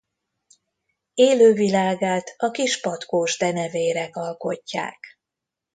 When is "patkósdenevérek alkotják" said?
2.79-5.19